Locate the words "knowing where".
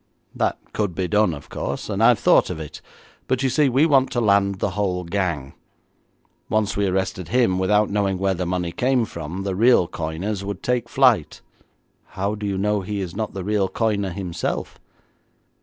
7.91-8.33